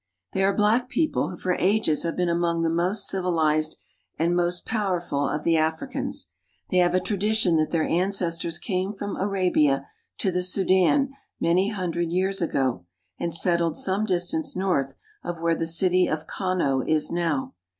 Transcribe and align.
They 0.33 0.41
are 0.43 0.51
black 0.55 0.89
people 0.89 1.29
who 1.29 1.37
for 1.37 1.53
ages 1.59 2.01
have 2.01 2.15
been 2.17 2.27
among 2.27 2.63
the 2.63 2.71
most 2.71 3.07
civilized 3.07 3.77
and 4.17 4.35
most 4.35 4.65
powerful 4.65 5.29
of 5.29 5.43
the 5.43 5.57
Africans. 5.57 6.31
They 6.71 6.77
have 6.77 6.95
a 6.95 6.99
tradition 6.99 7.55
that 7.57 7.69
their 7.69 7.87
ancestors 7.87 8.57
came 8.57 8.93
from 8.93 9.15
Arabia 9.15 9.85
to 10.17 10.31
the 10.31 10.41
Sudan 10.41 11.13
many 11.39 11.69
hundred 11.69 12.09
years 12.11 12.41
ago, 12.41 12.83
and 13.19 13.31
settled 13.31 13.77
some 13.77 14.05
distance 14.05 14.55
north 14.55 14.95
of 15.23 15.39
where 15.39 15.53
the 15.53 15.67
city 15.67 16.07
of 16.07 16.25
Kano 16.25 16.81
is 16.81 17.11
now. 17.11 17.53